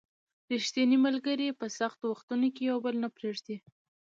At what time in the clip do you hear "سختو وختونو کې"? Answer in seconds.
1.79-2.63